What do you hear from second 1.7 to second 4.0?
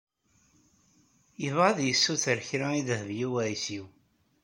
yessuter kra i Dehbiya u Ɛisiw.